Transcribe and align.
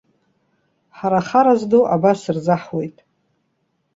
Ҳара, 0.97 1.19
ахара 1.21 1.53
зду 1.59 1.81
абас 1.95 2.19
рзаҳуеит! 2.35 2.97